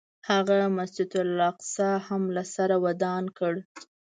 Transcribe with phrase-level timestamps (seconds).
[0.29, 3.53] هغه مسجد الاقصی هم له سره ودان کړ.